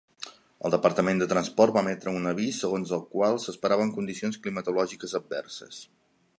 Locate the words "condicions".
4.01-4.43